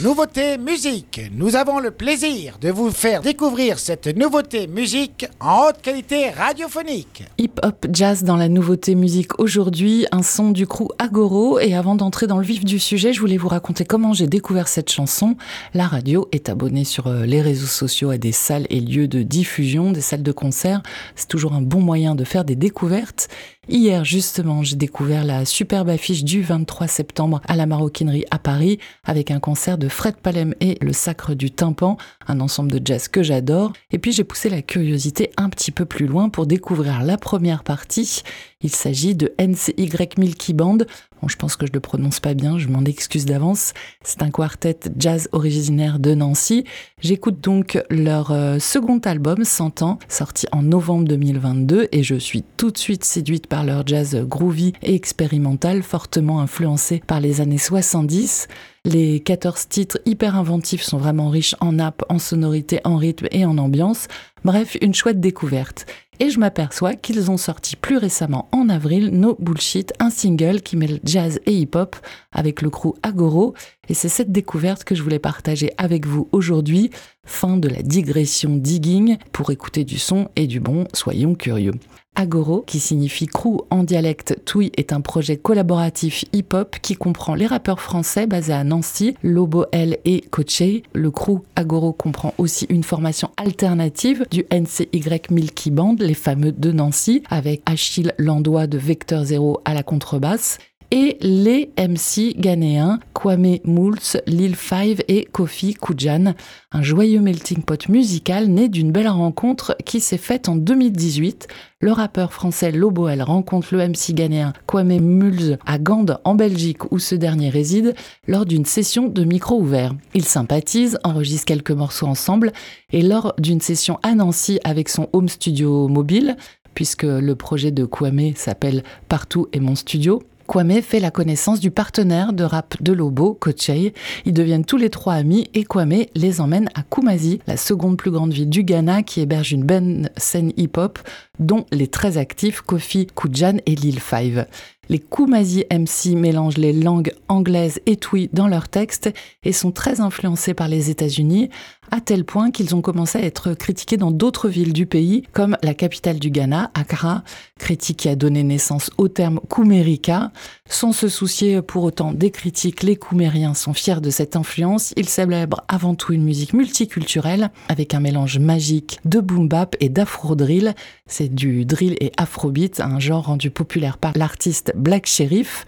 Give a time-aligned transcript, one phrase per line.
[0.00, 1.20] Nouveauté musique.
[1.32, 7.24] Nous avons le plaisir de vous faire découvrir cette nouveauté musique en haute qualité radiophonique.
[7.36, 11.58] Hip-hop jazz dans la nouveauté musique aujourd'hui, un son du crew Agoro.
[11.58, 14.68] Et avant d'entrer dans le vif du sujet, je voulais vous raconter comment j'ai découvert
[14.68, 15.36] cette chanson.
[15.74, 19.24] La radio est abonnée sur euh, les réseaux sociaux à des salles et lieux de
[19.24, 20.80] diffusion, des salles de concert.
[21.16, 23.28] C'est toujours un bon moyen de faire des découvertes.
[23.70, 28.78] Hier, justement, j'ai découvert la superbe affiche du 23 septembre à la Maroquinerie à Paris
[29.04, 31.98] avec un concert de Fred Palem et le Sacre du Tympan,
[32.28, 33.74] un ensemble de jazz que j'adore.
[33.90, 37.62] Et puis j'ai poussé la curiosité un petit peu plus loin pour découvrir la première
[37.62, 38.22] partie.
[38.62, 40.78] Il s'agit de NCY Milky Band.
[41.20, 43.72] Bon, je pense que je le prononce pas bien, je m'en excuse d'avance.
[44.04, 46.64] C'est un quartet jazz originaire de Nancy.
[47.00, 52.44] J'écoute donc leur euh, second album, 100 ans, sorti en novembre 2022, et je suis
[52.56, 57.58] tout de suite séduite par leur jazz groovy et expérimental, fortement influencé par les années
[57.58, 58.46] 70.
[58.84, 63.44] Les 14 titres hyper inventifs sont vraiment riches en nappes, en sonorités, en rythme et
[63.44, 64.06] en ambiance.
[64.44, 65.84] Bref, une chouette découverte.
[66.20, 70.76] Et je m'aperçois qu'ils ont sorti plus récemment en avril No Bullshit, un single qui
[70.76, 71.94] mêle jazz et hip-hop
[72.32, 73.54] avec le crew Agoro.
[73.88, 76.90] Et c'est cette découverte que je voulais partager avec vous aujourd'hui.
[77.24, 79.16] Fin de la digression digging.
[79.32, 81.74] Pour écouter du son et du bon, soyons curieux.
[82.18, 87.46] Agoro, qui signifie crew en dialecte Tui, est un projet collaboratif hip-hop qui comprend les
[87.46, 90.82] rappeurs français basés à Nancy, Lobo L et Coche.
[90.94, 96.72] Le crew Agoro comprend aussi une formation alternative du NCY Milky Band, les fameux de
[96.72, 100.58] Nancy, avec Achille Landois de Vecteur Zero à la contrebasse
[100.90, 106.34] et les MC ghanéens Kwame Moults, Lil Five et Kofi Kujan.
[106.72, 111.48] Un joyeux melting pot musical né d'une belle rencontre qui s'est faite en 2018.
[111.80, 116.98] Le rappeur français Loboel rencontre le MC ghanéen Kwame Mulz à Gand en Belgique où
[116.98, 117.94] ce dernier réside
[118.26, 119.94] lors d'une session de micro ouvert.
[120.14, 122.52] Ils sympathisent, enregistrent quelques morceaux ensemble
[122.92, 126.36] et lors d'une session à Nancy avec son home studio mobile,
[126.74, 131.70] puisque le projet de Kwame s'appelle Partout est mon studio, Kwame fait la connaissance du
[131.70, 133.92] partenaire de rap de Lobo, Kochei.
[134.24, 138.10] Ils deviennent tous les trois amis et Kwame les emmène à Kumasi, la seconde plus
[138.10, 141.00] grande ville du Ghana qui héberge une bonne scène hip-hop,
[141.38, 144.46] dont les très actifs Kofi Kujan et Lil Five.
[144.88, 149.12] Les Kumasi MC mélangent les langues anglaises et twi dans leurs textes
[149.44, 151.50] et sont très influencés par les États-Unis,
[151.90, 155.56] à tel point qu'ils ont commencé à être critiqués dans d'autres villes du pays, comme
[155.62, 157.22] la capitale du Ghana, Accra,
[157.58, 160.32] critique qui a donné naissance au terme Kumérika.
[160.68, 164.92] Sans se soucier pour autant des critiques, les Kumériens sont fiers de cette influence.
[164.96, 169.88] Ils célèbrent avant tout une musique multiculturelle, avec un mélange magique de boom bap et
[169.88, 170.74] d'afro drill.
[171.06, 175.66] C'est du drill et afrobeat, un genre rendu populaire par l'artiste Black Sheriff.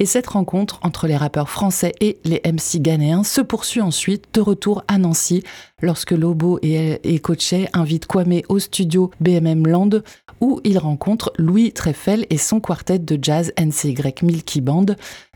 [0.00, 4.40] Et cette rencontre entre les rappeurs français et les MC ghanéens se poursuit ensuite de
[4.40, 5.44] retour à Nancy
[5.82, 7.20] lorsque Lobo et, et
[7.74, 9.90] invitent Kwame au studio BMM Land
[10.40, 14.86] où il rencontre Louis Treffel et son quartet de jazz NCY Milky Band.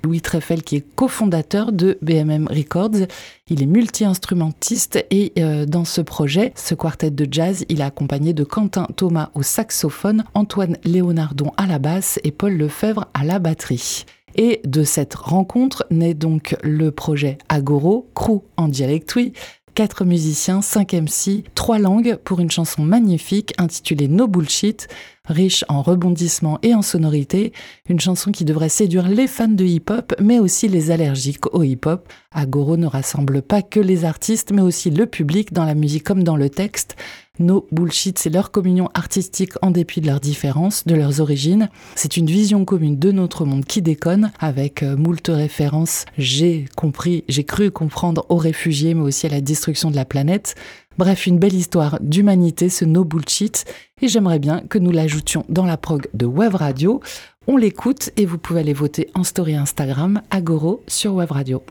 [0.03, 3.06] Louis Treffel qui est cofondateur de BMM Records.
[3.48, 8.32] Il est multi-instrumentiste et euh, dans ce projet, ce quartet de jazz, il est accompagné
[8.32, 13.38] de Quentin Thomas au saxophone, Antoine Léonardon à la basse et Paul Lefebvre à la
[13.38, 14.04] batterie.
[14.37, 19.32] Et de cette rencontre naît donc le projet Agoro, Crew en dialectui,
[19.75, 24.89] 4 musiciens, 5 MC, 3 langues pour une chanson magnifique intitulée No Bullshit
[25.27, 27.53] riche en rebondissements et en sonorités,
[27.89, 32.09] une chanson qui devrait séduire les fans de hip-hop, mais aussi les allergiques au hip-hop.
[32.33, 36.25] Agoro ne rassemble pas que les artistes, mais aussi le public dans la musique comme
[36.25, 36.97] dans le texte.
[37.41, 41.69] No Bullshit, c'est leur communion artistique en dépit de leurs différences, de leurs origines.
[41.97, 47.25] C'est une vision commune de notre monde qui déconne, avec euh, moult références, j'ai compris,
[47.29, 50.55] j'ai cru comprendre aux réfugiés, mais aussi à la destruction de la planète.
[50.97, 53.65] Bref, une belle histoire d'humanité, ce No Bullshit,
[54.00, 57.00] et j'aimerais bien que nous l'ajoutions dans la prog de Web Radio.
[57.49, 61.62] On l'écoute et vous pouvez aller voter en story Instagram, Agoro, sur Web Radio.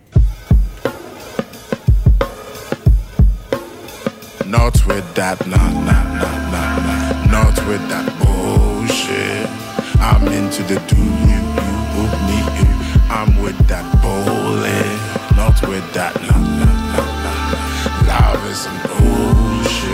[18.54, 19.90] Some bullshit.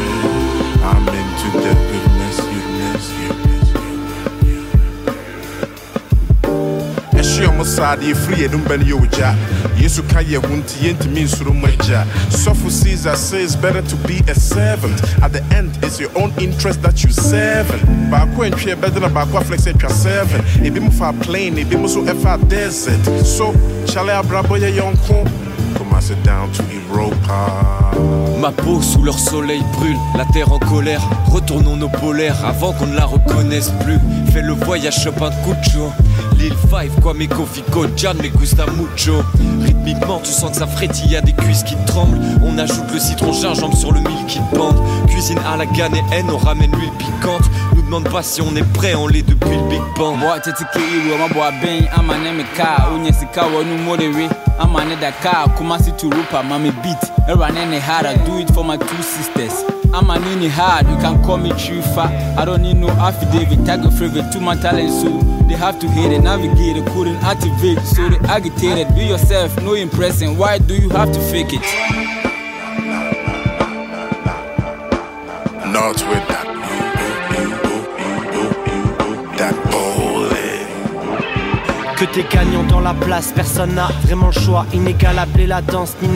[0.84, 3.70] I'm into the goodness, goodness, goodness.
[7.14, 9.36] Ɛhyɛ ɔmo saade efiri yɛn numba ne yɛ ogya
[9.80, 14.20] yesu ka yɛ ho nti yɛntumi nsoro mu agya sɔfo caesar says better to be
[14.28, 15.02] a servant.
[15.24, 17.82] At the end it's your own interest that you servant
[18.12, 22.02] baako antwi ɛbɛde na baako aflex atwa seven ebi mu fa plane ebi mu so
[22.04, 23.04] ɛfa desert.
[23.26, 23.54] So
[23.88, 28.19] kyale abrabɔ yɛ yɔnko Commence down to Europa.
[28.40, 31.02] Ma peau sous leur soleil brûle, la terre en colère.
[31.28, 34.00] Retournons nos polaires avant qu'on ne la reconnaisse plus.
[34.32, 35.92] Fais le voyage Chopin Cucho.
[36.38, 39.24] Lil Five, quoi mes Kofico, Jan, me gusta mucho.
[39.62, 42.20] Rythmiquement, tu sens que ça frétille, y a des cuisses qui tremblent.
[42.42, 44.80] On ajoute le citron gingembre sur le mille qui bande.
[45.20, 47.42] Cuisine à la ghanéenne, on ramène l'huile piquante.
[47.76, 50.18] Nous demande pas si on est prêt, on l'est depuis le Big Bang.
[50.18, 54.30] Boy, ke iwe ma boy ben amane me car onye sika wonu modewe
[54.60, 58.64] amane da car kumasi to rupa mami beat era nene hard I do it for
[58.64, 62.38] my two sisters I'm an any hard, you can call me Chifa.
[62.38, 65.10] I don't need no affidavit, tag a favorite to my talent, so
[65.50, 68.96] they have to hate it, navigate it, couldn't activate, so they agitated.
[68.96, 70.38] Be yourself, no impressing.
[70.38, 72.19] Why do you have to fake it?
[81.96, 84.66] Que t'es gagnant dans la place, personne n'a vraiment le choix.
[84.74, 86.10] Inégalable et la danse, ni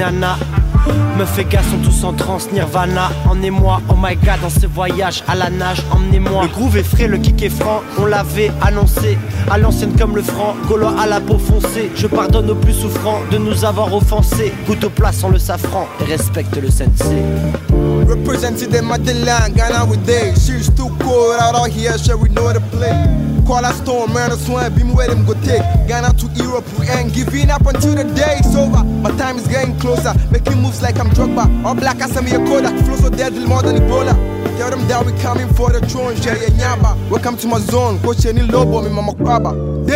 [1.18, 3.12] Meuf et gars sont tous en transe, nirvana.
[3.30, 6.44] Emmenez-moi, oh my god, dans ce voyage à la nage, emmenez-moi.
[6.44, 9.18] Le groove est frais, le kick est franc, on l'avait annoncé.
[9.50, 11.92] À l'ancienne comme le franc, gaulois à la peau foncée.
[11.96, 14.52] Je pardonne aux plus souffrants de nous avoir offensés.
[14.68, 17.24] Goûte aux plats sans le safran et respecte le sensei.
[19.04, 20.34] The line, Ghana with day.
[20.36, 23.33] She's too cold out out here, sure we know the play.
[23.46, 25.62] Call a storm, man, a swam, beam where them go take.
[25.88, 28.84] Ghana to Europe, we ain't giving up until the day is over.
[28.84, 31.66] My time is getting closer, making moves like I'm Drogba.
[31.66, 34.14] All black as I'm a Kodak, flow so deadly more than Ebola.
[34.58, 36.96] Tell them that we coming for the throne, Jerry Nyaba.
[37.10, 39.52] Welcome to my zone, coach any lobo, me mama kwaba.
[39.54, 39.94] No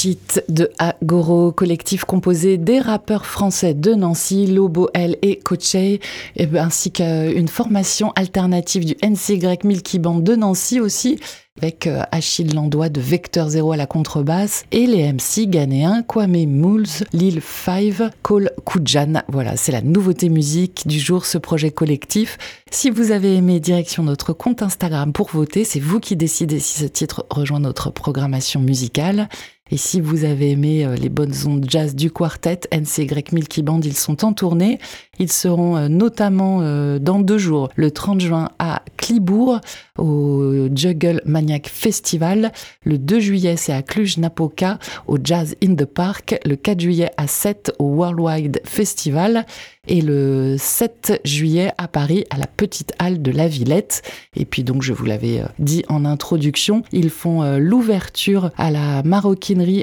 [0.00, 6.00] Bullshit de Agoro, collectif composé des rappeurs français de Nancy, Lobo L et Coachey,
[6.36, 11.18] et ben, ainsi qu'une formation alternative du NCY Milky Band de Nancy aussi,
[11.58, 16.46] avec euh, Achille Landois de Vecteur Zéro à la contrebasse et les MC ghanéens Kwame
[16.46, 19.22] Mools, Lil Five, Cole Kujan.
[19.28, 22.38] Voilà, c'est la nouveauté musique du jour, ce projet collectif.
[22.70, 25.64] Si vous avez aimé, direction notre compte Instagram pour voter.
[25.64, 29.28] C'est vous qui décidez si ce titre rejoint notre programmation musicale.
[29.72, 33.80] Et si vous avez aimé euh, les bonnes ondes jazz du quartet NCY Milky Band,
[33.80, 34.80] ils sont en tournée.
[35.20, 39.60] Ils seront euh, notamment euh, dans deux jours, le 30 juin à Clibourg,
[39.96, 42.52] au Juggle Maniac Festival.
[42.84, 46.40] Le 2 juillet, c'est à Cluj-Napoca, au Jazz in the Park.
[46.44, 49.46] Le 4 juillet à 7 au Worldwide Festival.
[49.86, 54.02] Et le 7 juillet à Paris, à la Petite Halle de la Villette.
[54.36, 59.02] Et puis donc, je vous l'avais dit en introduction, ils font l'ouverture à la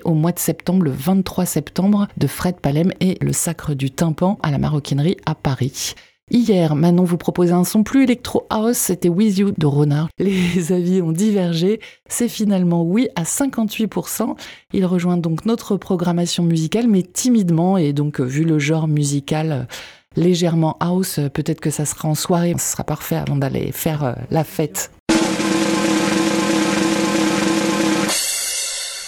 [0.05, 4.39] au mois de septembre, le 23 septembre, de Fred Palem et le Sacre du Tympan
[4.41, 5.93] à la maroquinerie à Paris.
[6.29, 10.09] Hier, Manon vous proposait un son plus électro house, c'était With You de Ronard.
[10.19, 11.79] Les avis ont divergé,
[12.09, 14.35] c'est finalement oui à 58%.
[14.73, 19.67] Il rejoint donc notre programmation musicale, mais timidement, et donc vu le genre musical
[20.15, 24.43] légèrement house, peut-être que ça sera en soirée, ce sera parfait avant d'aller faire la
[24.43, 24.91] fête.